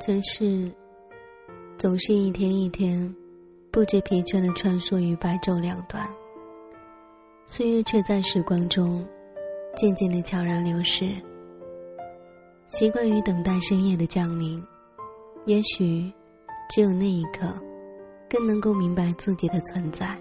[0.00, 0.72] 城市
[1.76, 3.14] 总是一天一天
[3.70, 6.08] 不知疲倦的穿梭于白昼两端，
[7.44, 9.06] 岁月却在时光中
[9.76, 11.14] 渐渐的悄然流逝。
[12.68, 14.58] 习惯于等待深夜的降临，
[15.44, 16.10] 也许
[16.70, 17.52] 只有那一刻，
[18.26, 20.16] 更能够明白自己的存在。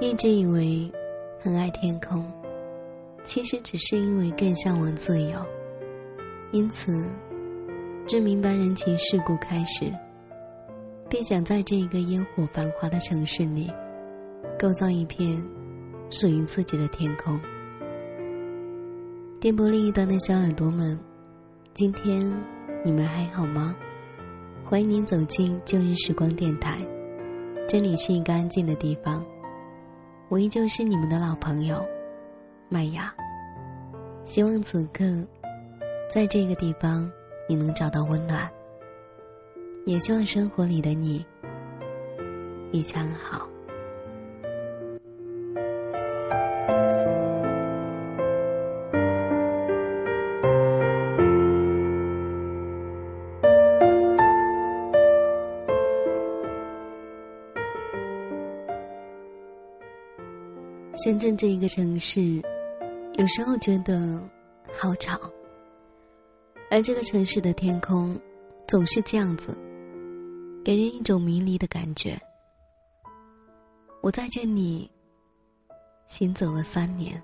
[0.00, 0.90] 一直以为
[1.38, 2.28] 很爱天空，
[3.22, 5.38] 其实只是因为更向往自由，
[6.50, 6.92] 因此。
[8.06, 9.84] 自明白人情世故开始，
[11.08, 13.72] 便想在这一个烟火繁华的城市里，
[14.58, 15.40] 构造一片
[16.10, 17.40] 属于自己的天空。
[19.40, 20.98] 电波另一端的小耳朵们，
[21.72, 22.30] 今天
[22.84, 23.76] 你们还好吗？
[24.64, 26.78] 欢迎您走进旧日时光电台，
[27.68, 29.24] 这里是一个安静的地方。
[30.28, 31.80] 我依旧是你们的老朋友
[32.68, 33.14] 麦芽，
[34.24, 35.04] 希望此刻
[36.12, 37.08] 在这个地方。
[37.50, 38.48] 你能找到温暖，
[39.84, 41.26] 也希望生活里的你
[42.70, 43.44] 一切好。
[61.02, 62.40] 深圳这一个城市，
[63.14, 64.00] 有时候觉得
[64.78, 65.18] 好吵。
[66.70, 68.16] 而这个城市的天空，
[68.68, 69.52] 总是这样子，
[70.64, 72.16] 给人一种迷离的感觉。
[74.00, 74.88] 我在这里
[76.06, 77.20] 行走了三年，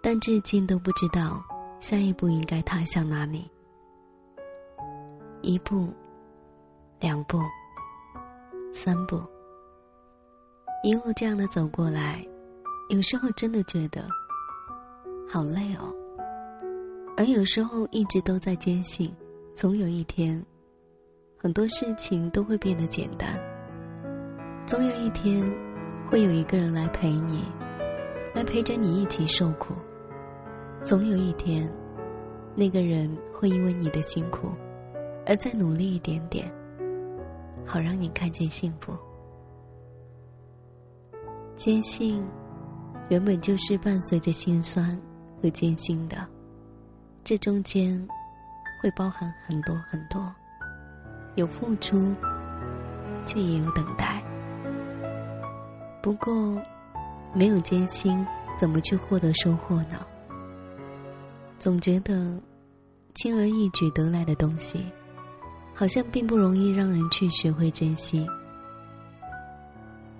[0.00, 1.42] 但至今都不知道
[1.80, 3.50] 下一步应该踏向哪里。
[5.42, 5.88] 一步，
[7.00, 7.38] 两步，
[8.72, 9.20] 三步，
[10.84, 12.24] 一路这样的走过来，
[12.88, 14.06] 有时候真的觉得
[15.28, 15.92] 好累哦。
[17.16, 19.14] 而有时候一直都在坚信，
[19.54, 20.44] 总有一天，
[21.38, 23.38] 很多事情都会变得简单。
[24.66, 25.44] 总有一天，
[26.08, 27.44] 会有一个人来陪你，
[28.34, 29.74] 来陪着你一起受苦。
[30.84, 31.70] 总有一天，
[32.56, 34.48] 那个人会因为你的辛苦，
[35.26, 36.50] 而再努力一点点，
[37.66, 38.96] 好让你看见幸福。
[41.56, 42.24] 坚信，
[43.10, 44.98] 原本就是伴随着心酸
[45.42, 46.26] 和艰辛的。
[47.24, 48.08] 这中间
[48.80, 50.34] 会包含很多很多，
[51.36, 52.12] 有付出，
[53.24, 54.20] 却也有等待。
[56.02, 56.60] 不过，
[57.32, 58.26] 没有艰辛，
[58.58, 60.04] 怎么去获得收获呢？
[61.60, 62.36] 总觉得
[63.14, 64.84] 轻而易举得来的东西，
[65.72, 68.26] 好像并不容易让人去学会珍惜。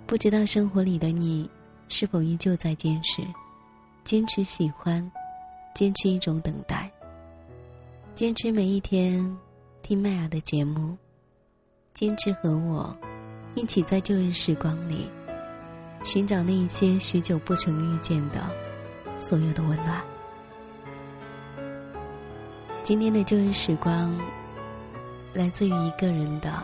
[0.07, 1.49] 不知道生活里的你，
[1.89, 3.21] 是否依旧在坚持，
[4.05, 5.11] 坚持喜欢。
[5.73, 6.91] 坚持一种等待，
[8.13, 9.35] 坚持每一天
[9.81, 10.95] 听麦雅的节目，
[11.95, 12.95] 坚持和我
[13.55, 15.09] 一起在旧日时光里
[16.03, 18.47] 寻找那一些许久不曾遇见的
[19.17, 19.99] 所有的温暖。
[22.83, 24.15] 今天的旧日时光
[25.33, 26.63] 来自于一个人的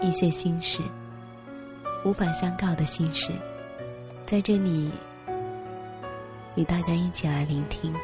[0.00, 0.82] 一些心事，
[2.04, 3.32] 无法相告的心事，
[4.26, 4.90] 在这里
[6.54, 7.94] 与大家一起来聆听。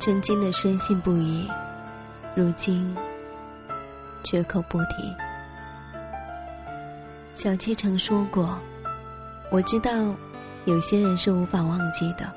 [0.00, 1.46] 曾经的深信不疑，
[2.34, 2.96] 如今
[4.24, 5.14] 绝口不提。
[7.34, 8.58] 小七曾说过
[9.52, 9.90] ：“我知道，
[10.64, 12.32] 有些人是无法忘记的，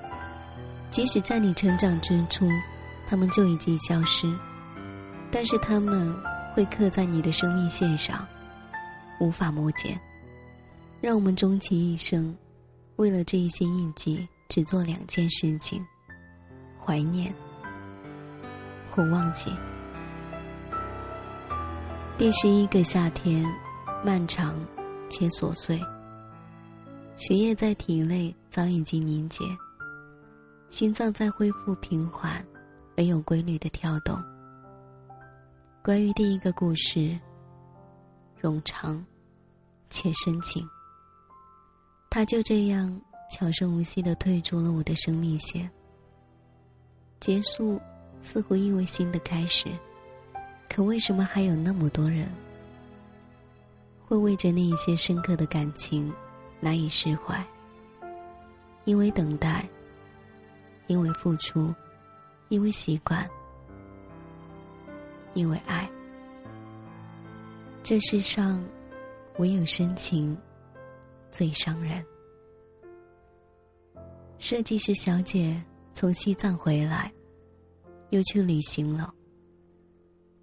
[0.89, 2.45] 即使在你成长之初，
[3.07, 4.29] 他们就已经消失，
[5.31, 6.13] 但是他们
[6.53, 8.27] 会刻在你的生命线上，
[9.21, 9.97] 无法磨减。
[10.99, 12.35] 让我们终其一生，
[12.97, 15.81] 为了这一些印记，只做两件事情：
[16.85, 17.33] 怀念。”
[18.93, 19.51] 或忘记。
[22.15, 23.43] 第十一个夏天，
[24.05, 24.55] 漫长
[25.09, 25.81] 且琐碎。
[27.17, 29.43] 血液在体内早已经凝结，
[30.69, 32.45] 心脏在恢复平缓
[32.95, 34.15] 而有规律的跳动。
[35.83, 37.19] 关于第一个故事，
[38.41, 39.03] 冗长
[39.89, 40.63] 且深情。
[42.11, 43.01] 他就这样
[43.31, 45.67] 悄声无息的退出了我的生命线。
[47.19, 47.81] 结束。
[48.23, 49.69] 似乎意味新的开始，
[50.67, 52.27] 可为什么还有那么多人
[54.07, 56.11] 会为着那一些深刻的感情
[56.59, 57.45] 难以释怀，
[58.85, 59.67] 因为等待，
[60.87, 61.71] 因为付出，
[62.47, 63.29] 因为习惯，
[65.33, 65.87] 因为爱。
[67.83, 68.63] 这世上，
[69.39, 70.35] 唯有深情
[71.29, 72.03] 最伤人。
[74.39, 75.61] 设计师小姐
[75.93, 77.11] 从西藏回来，
[78.13, 79.13] 又去旅行了，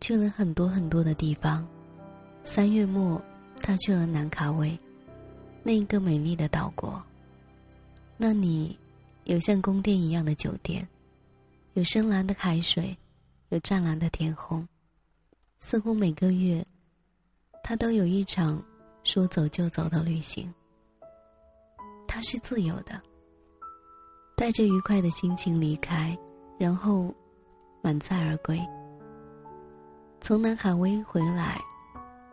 [0.01, 1.67] 去了很多很多的地方。
[2.45, 3.21] 三月末。
[3.63, 4.77] 他去了南卡威，
[5.63, 6.99] 那一个美丽的岛国。
[8.17, 8.75] 那里
[9.25, 10.89] 有像宫殿一样的酒店，
[11.75, 12.97] 有深蓝的海水，
[13.51, 14.67] 有湛蓝的天空。
[15.59, 16.67] 似乎每个月，
[17.63, 18.65] 他都有一场
[19.05, 20.51] 说走就走的旅行。
[22.09, 22.99] 他是自由的，
[24.35, 26.17] 带着愉快的心情离开，
[26.59, 27.15] 然后
[27.83, 28.61] 满载而归。
[30.21, 31.61] 从南卡威回来。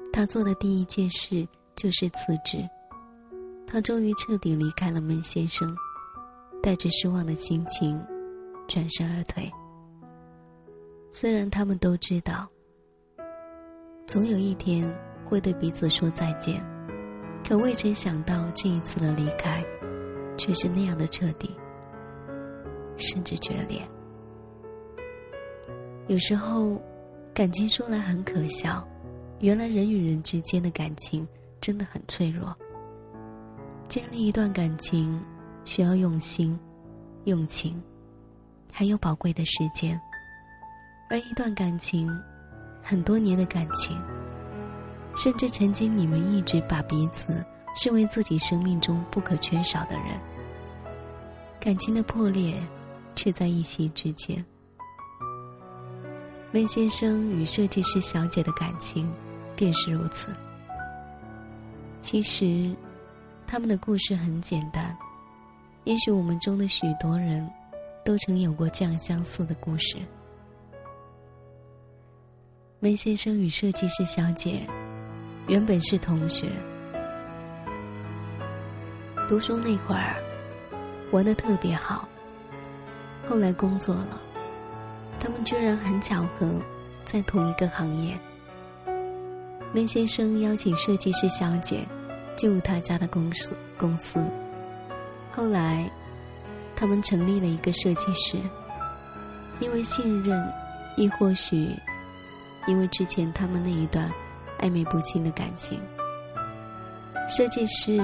[0.09, 2.67] 他做的第一件事就是辞职。
[3.67, 5.75] 他终于彻底离开了闷先生，
[6.63, 8.03] 带着失望的心情，
[8.67, 9.47] 转身而退。
[11.11, 12.47] 虽然他们都知道，
[14.07, 14.91] 总有一天
[15.23, 16.65] 会对彼此说再见，
[17.47, 19.63] 可未曾想到这一次的离开，
[20.35, 21.51] 却是那样的彻底，
[22.95, 23.87] 甚至决裂。
[26.07, 26.81] 有时候，
[27.33, 28.87] 感情说来很可笑。
[29.39, 31.27] 原来人与人之间的感情
[31.59, 32.55] 真的很脆弱。
[33.89, 35.21] 建立一段感情
[35.65, 36.57] 需要用心、
[37.25, 37.81] 用情，
[38.71, 39.99] 还有宝贵的时间。
[41.09, 42.09] 而一段感情，
[42.81, 43.95] 很多年的感情，
[45.15, 47.45] 甚至曾经你们一直把彼此
[47.75, 50.17] 视为自己生命中不可缺少的人，
[51.59, 52.61] 感情的破裂
[53.13, 54.43] 却在一夕之间。
[56.53, 59.11] 温先生与设计师小姐的感情。
[59.57, 60.31] 便是如此。
[61.99, 62.71] 其实，
[63.47, 64.95] 他们的故事很简单。
[65.83, 67.49] 也许我们中的许多人，
[68.05, 69.97] 都曾有过这样相似的故事。
[72.79, 74.61] 梅先生与设计师小姐，
[75.47, 76.51] 原本是同学。
[79.27, 80.21] 读书那会儿，
[81.11, 82.07] 玩的特别好。
[83.27, 84.21] 后来工作了，
[85.19, 86.49] 他们居然很巧合，
[87.05, 88.17] 在同一个行业。
[89.73, 91.85] 梅先生邀请设计师小姐
[92.35, 93.53] 进入他家的公司。
[93.77, 94.19] 公司
[95.31, 95.89] 后来，
[96.75, 98.37] 他们成立了一个设计师。
[99.59, 100.53] 因为信任，
[100.95, 101.75] 亦或许
[102.67, 104.11] 因为之前他们那一段
[104.59, 105.79] 暧昧不清的感情，
[107.27, 107.99] 设计师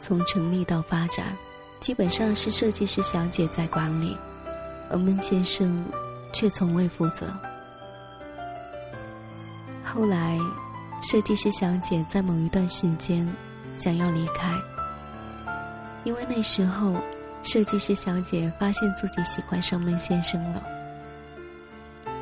[0.00, 1.36] 从成立到发展，
[1.80, 4.16] 基本上是设计师小姐在管理，
[4.90, 5.84] 而孟先生
[6.36, 7.26] 却从未负责。
[9.82, 10.38] 后来。
[11.02, 13.28] 设计师小姐在某一段时间
[13.76, 14.50] 想要离开，
[16.04, 16.96] 因为那时候
[17.42, 20.62] 设计师小姐发现自己喜欢上闷先生了。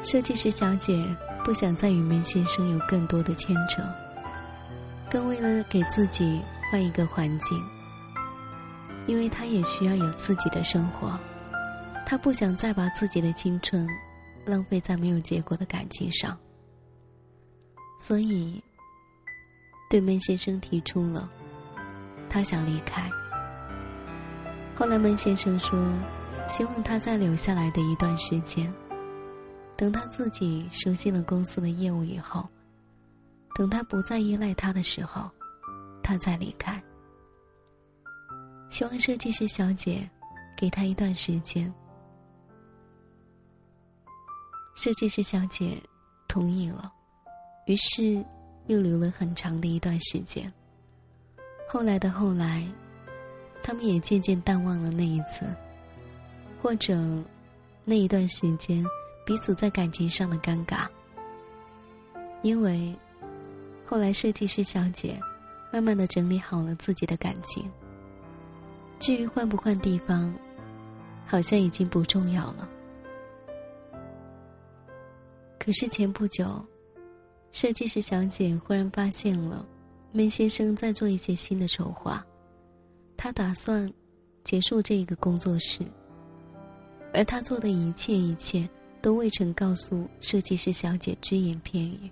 [0.02, 1.06] 设计师小姐
[1.44, 3.80] 不想再与闷先生有更多的牵扯，
[5.08, 7.56] 更为了给自己换一个环境，
[9.06, 11.16] 因为她也需要有自己的生活，
[12.04, 13.86] 她不想再把自己的青春
[14.46, 16.38] 浪费在没有结果的感情上。
[17.98, 18.62] 所以，
[19.88, 21.30] 对闷先生提出了，
[22.28, 23.08] 他想离开。
[24.76, 25.78] 后来闷先生说，
[26.48, 28.72] 希望他再留下来的一段时间，
[29.76, 32.46] 等他自己熟悉了公司的业务以后，
[33.54, 35.30] 等他不再依赖他的时候，
[36.02, 36.82] 他再离开。
[38.68, 40.10] 希望设计师小姐
[40.56, 41.72] 给他一段时间。
[44.74, 45.80] 设计师小姐
[46.28, 46.92] 同意了。
[47.66, 48.24] 于是，
[48.66, 50.52] 又留了很长的一段时间。
[51.68, 52.66] 后来的后来，
[53.62, 55.46] 他们也渐渐淡忘了那一次，
[56.60, 56.98] 或者
[57.84, 58.84] 那一段时间
[59.24, 60.86] 彼此在感情上的尴尬。
[62.42, 62.94] 因为
[63.86, 65.18] 后来设计师小姐
[65.72, 67.70] 慢慢的整理好了自己的感情。
[68.98, 70.34] 至于换不换地方，
[71.26, 72.68] 好像已经不重要了。
[75.64, 76.62] 可是前不久。
[77.50, 79.64] 设计师小姐忽然发现了，
[80.12, 82.22] 梅先生在做一些新的筹划，
[83.16, 83.90] 他打算
[84.42, 85.82] 结束这个工作室，
[87.14, 88.68] 而他做的一切一切
[89.00, 92.10] 都未曾告诉设计师小姐只言片语。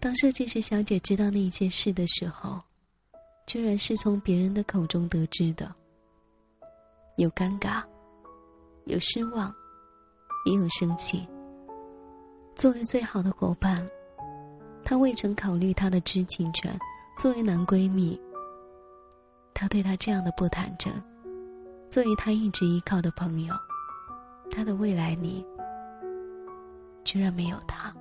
[0.00, 2.58] 当设计师小姐知道那一件事的时候，
[3.46, 5.72] 居然是从别人的口中得知的，
[7.16, 7.84] 有尴尬，
[8.86, 9.54] 有失望，
[10.46, 11.24] 也有生气。
[12.58, 13.88] 作为最好的伙伴。
[14.84, 16.76] 她未曾考虑她的知情权。
[17.18, 18.16] 作为男闺蜜，
[19.52, 20.92] 他对她这样的不坦诚；
[21.90, 23.52] 作为他一直依靠的朋友，
[24.52, 25.44] 他的未来里
[27.02, 27.92] 居然没有他。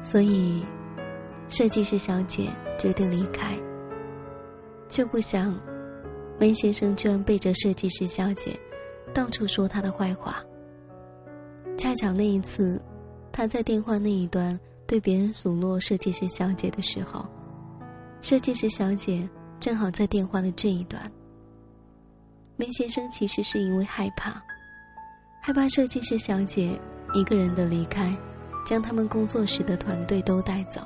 [0.00, 0.64] 所以，
[1.50, 3.54] 设计师小姐决定离开，
[4.88, 5.54] 却不想，
[6.38, 8.58] 梅先生居然背着设计师小姐，
[9.12, 10.42] 到处说她的坏话。
[11.78, 12.80] 恰巧那一次，
[13.32, 17.26] 他在电话那一端对别人数落设计师小姐的时候，
[18.22, 21.10] 设计师小姐正好在电话的这一端。
[22.56, 24.40] 梅先生其实是因为害怕，
[25.42, 26.78] 害怕设计师小姐
[27.12, 28.16] 一个人的离开，
[28.64, 30.80] 将他们工作时的团队都带走。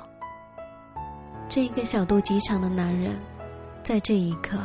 [1.47, 3.15] 这一个小肚鸡肠的男人，
[3.83, 4.57] 在这一刻，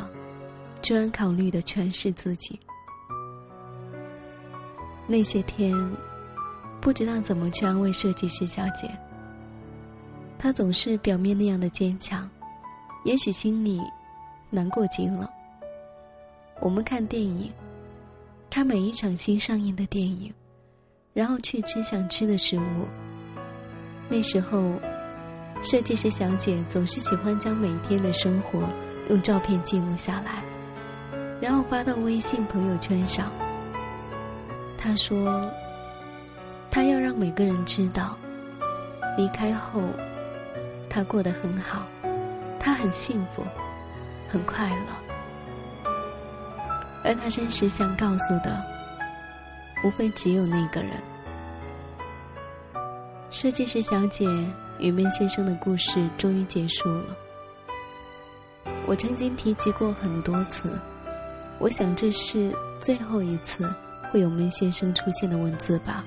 [0.85, 2.61] 居然考虑的全是自己。
[5.09, 5.75] 那些天。
[6.81, 8.91] 不知道怎么去安慰设计师小姐。
[10.39, 12.29] 她总是表面那样的坚强，
[13.07, 13.81] 也许心里
[14.51, 15.31] 难过极了。
[16.61, 17.51] 我们看电影，
[18.51, 20.31] 看每一场新上映的电影，
[21.15, 22.87] 然后去吃想吃的食物。
[24.11, 24.75] 那时候，
[25.63, 28.63] 设计师小姐总是喜欢将每一天的生活
[29.09, 30.45] 用照片记录下来，
[31.45, 33.31] 然后发到微信朋友圈上。
[34.79, 35.47] 他说。
[36.71, 38.17] 他要让每个人知道，
[39.17, 39.81] 离开后，
[40.91, 41.87] 他过得很好，
[42.59, 43.45] 他很幸福，
[44.29, 45.93] 很快乐。
[47.05, 48.61] 而他真实想告诉的，
[49.85, 50.95] 无非只有那个人。
[53.31, 54.27] 设计师小姐
[54.81, 57.17] 与闷先生的故事终于结束了。
[58.85, 60.77] 我曾经提及过很多次，
[61.59, 63.73] 我想这是最后一次
[64.11, 66.05] 会有闷先生出现的文字吧。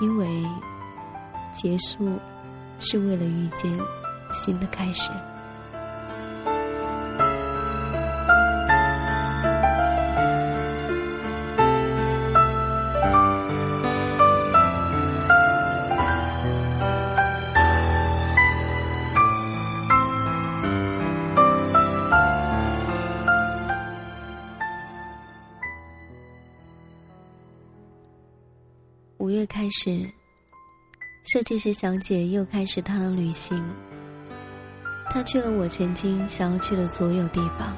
[0.00, 0.44] 因为
[1.54, 2.18] 结束
[2.78, 3.72] 是为了遇见
[4.32, 5.10] 新的开始。
[29.26, 30.08] 五月开始，
[31.24, 33.60] 设计师小姐又开始她的旅行。
[35.08, 37.76] 她去了我曾经想要去的所有地方。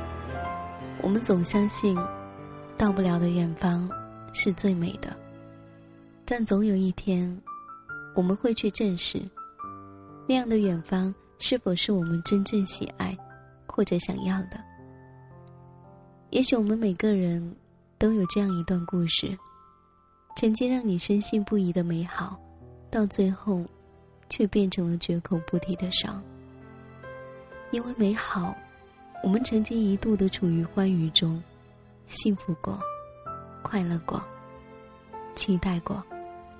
[1.00, 1.97] 我们总相信，
[2.76, 3.88] 到不了的远方
[4.35, 5.17] 是最美的。
[6.26, 7.35] 但总有一天，
[8.14, 9.19] 我们会去证实，
[10.28, 13.17] 那样的远方是否是我们真正喜爱
[13.67, 14.62] 或者想要的。
[16.28, 17.57] 也许我们每个人
[17.97, 19.35] 都有这样一段故事。
[20.37, 22.38] 曾经让你深信不疑的美好，
[22.90, 23.64] 到最后，
[24.28, 26.23] 却变成了绝口不提的伤。
[27.73, 28.56] 因为美好，
[29.25, 31.42] 我们曾经一度的处于欢愉中，
[32.06, 32.78] 幸福过，
[33.62, 34.23] 快乐过，
[35.35, 36.02] 期待过，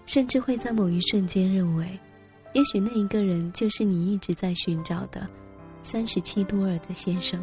[0.07, 1.99] 甚至会在某一瞬间认为，
[2.55, 5.25] 也许那一个人就是你一直在寻找的
[5.85, 7.43] 三十七多尔的先生。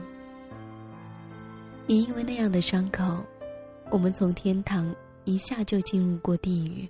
[1.87, 3.23] 也因为那样的伤口，
[3.89, 4.93] 我们从天堂。
[5.25, 6.87] 一下就进入过地狱，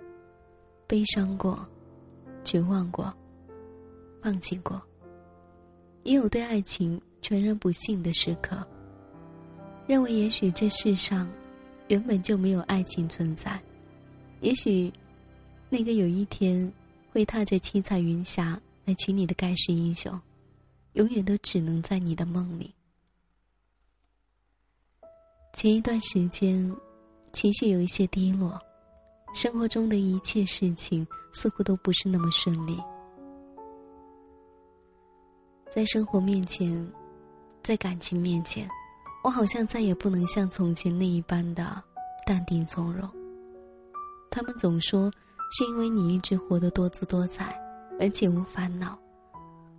[0.86, 1.66] 悲伤过，
[2.44, 3.12] 绝望过，
[4.22, 4.80] 放弃过，
[6.04, 8.64] 也有对爱情全然不信的时刻。
[9.86, 11.28] 认为也许这世上
[11.88, 13.58] 原本就没有爱情存在，
[14.40, 14.92] 也许
[15.70, 16.70] 那个有一天
[17.10, 20.20] 会踏着七彩云霞来娶你的盖世英雄，
[20.92, 22.74] 永远都只能在你的梦里。
[25.54, 26.70] 前一段时间。
[27.36, 28.58] 情绪有一些低落，
[29.34, 32.82] 生活中的一切事情似乎都不是那么顺利。
[35.70, 36.90] 在生活面前，
[37.62, 38.66] 在感情面前，
[39.22, 41.82] 我好像再也不能像从前那一般的
[42.26, 43.06] 淡定从容。
[44.30, 45.12] 他们总说，
[45.52, 47.54] 是因为你一直活得多姿多彩，
[48.00, 48.98] 而且无烦恼，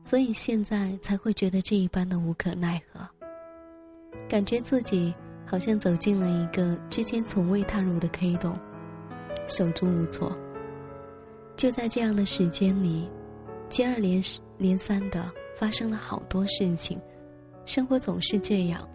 [0.03, 2.99] 所以现在才会觉得这一般的无可奈何，
[4.29, 5.11] 感觉自己。
[5.49, 8.53] 好像走进了一个之前从未踏入的黑洞，
[9.47, 10.37] 手足无措。
[11.55, 13.09] 就在这样的时间里，
[13.69, 14.21] 接二连
[14.57, 16.99] 连三的发生了好多事情，
[17.65, 18.87] 生活总是这样，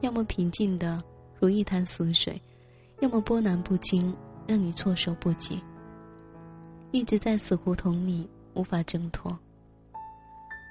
[0.00, 1.02] 要么平静的
[1.38, 2.40] 如一潭死水，
[3.00, 4.14] 要么波澜不惊，
[4.46, 5.60] 让你措手不及。
[6.92, 9.36] 一直在死胡同里无法挣脱，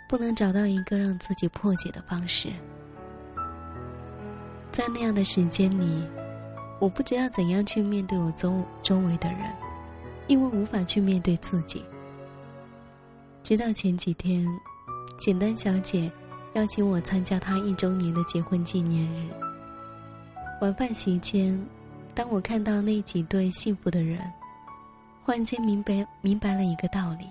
[0.08, 2.50] 不能找到一个让自己破解的方式。
[4.71, 6.07] 在那样的时间里，
[6.79, 9.39] 我不知道怎样去面对我周周围的人，
[10.27, 11.83] 因为无法去面对自己。
[13.43, 14.47] 直到前几天，
[15.17, 16.09] 简单小姐
[16.53, 19.29] 邀请我参加她一周年的结婚纪念日。
[20.61, 21.59] 晚饭席间，
[22.15, 24.19] 当我看到那几对幸福的人，
[25.23, 27.25] 忽然间明白明白了一个道理：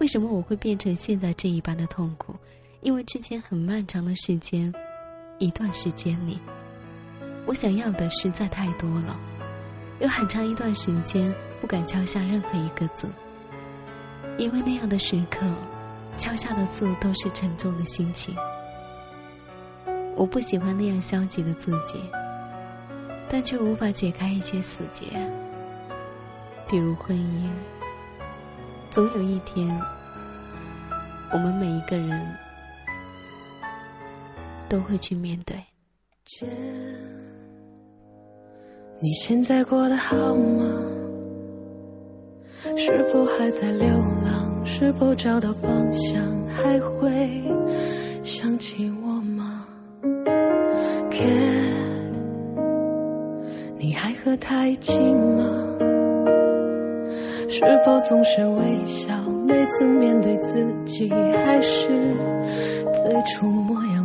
[0.00, 2.34] 为什么我会变成现在这一般的痛苦？
[2.82, 4.70] 因为之前很漫长的时间，
[5.38, 6.40] 一段时间里。
[7.46, 9.16] 我想要的实在太多了，
[10.00, 13.06] 有很长一段时间不敢敲下任何一个字，
[14.38, 15.40] 因为那样的时刻，
[16.16, 18.34] 敲下的字都是沉重的心情。
[20.16, 22.00] 我不喜欢那样消极的自己，
[23.28, 25.04] 但却无法解开一些死结，
[26.68, 27.48] 比如婚姻。
[28.90, 29.68] 总有一天，
[31.32, 32.26] 我们每一个人
[34.74, 35.56] 都会去面对。
[39.00, 40.66] 你现在过得好吗？
[42.76, 44.66] 是否还在流浪？
[44.66, 46.20] 是否找到方向？
[46.48, 47.40] 还会
[48.24, 49.64] 想起我吗
[53.78, 55.68] 你还和他一起吗？
[57.48, 59.14] 是否总是微笑？
[59.46, 61.86] 每次面对自己，还是
[62.92, 64.03] 最初模样？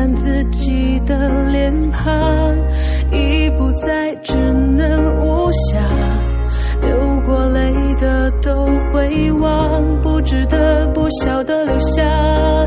[0.00, 2.56] 看自己的脸庞，
[3.12, 5.78] 已不再稚嫩无瑕，
[6.80, 12.02] 流过泪的都会忘，不值得不晓得留下。
[12.02, 12.66] 哦，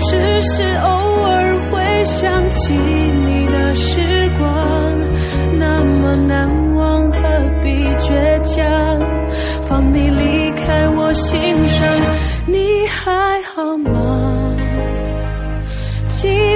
[0.00, 0.90] 只是偶
[1.24, 4.02] 尔会想起你的时
[4.38, 4.46] 光，
[5.58, 6.59] 那么难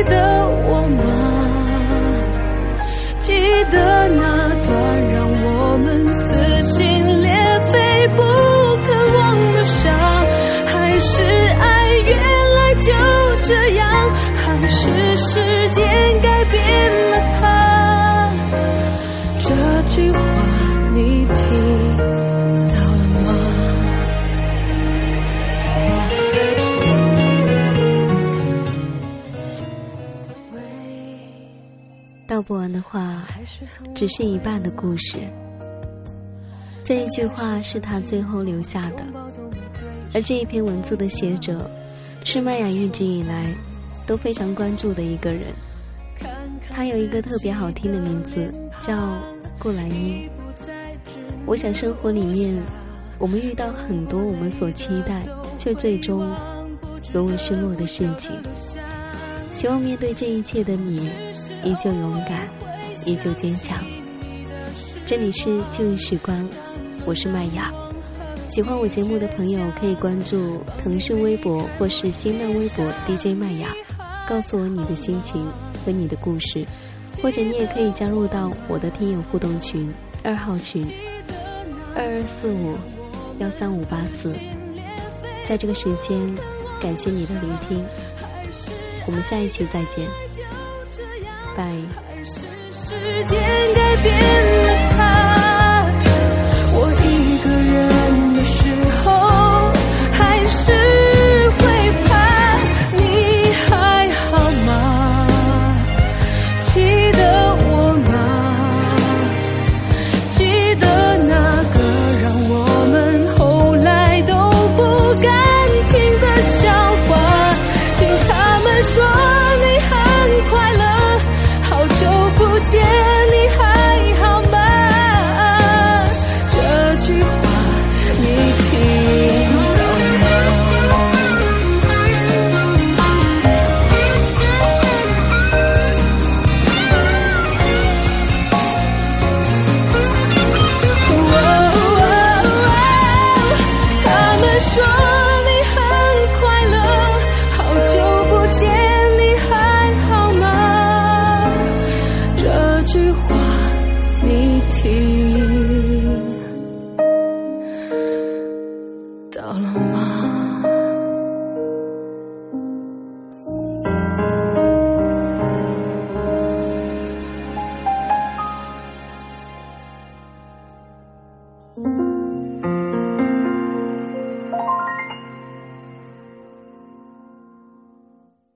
[0.05, 0.34] 的
[32.35, 33.23] 道不完的话，
[33.95, 35.19] 只是一半的故事。
[36.83, 39.05] 这一句话是他最后留下的，
[40.13, 41.71] 而这一篇文字的写者，
[42.25, 43.55] 是麦雅一直以来
[44.05, 45.55] 都非常关注的一个人。
[46.69, 49.17] 他有一个特别好听的名字，叫
[49.57, 50.29] 顾兰英。
[51.47, 52.61] 我想生活里面，
[53.17, 55.23] 我们遇到很多我们所期待
[55.57, 56.35] 却最终
[57.13, 58.33] 沦为失落的事情。
[59.55, 61.09] 希望面对这一切的你。
[61.63, 62.49] 依旧勇敢，
[63.07, 63.79] 依旧坚强。
[65.07, 66.47] 这里是旧日时光，
[67.07, 67.73] 我是麦雅。
[68.51, 73.73] 喜欢我节目的朋友可以关注腾讯微博或是新浪微博 DJ 麦雅，
[74.27, 75.47] 告诉我你的心情
[75.87, 76.67] 和你的故事，
[77.23, 79.89] 或者你也可以加入到我的听友互动群
[80.25, 80.85] 二号群
[81.95, 82.75] 二二四五
[83.39, 84.37] 幺三五八四。
[85.49, 86.19] 在这个时间，
[86.81, 87.85] 感谢你的聆听，
[89.07, 90.07] 我们下一期再见。
[91.57, 91.73] 还